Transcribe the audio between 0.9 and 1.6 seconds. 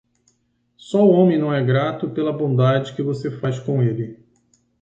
o homem não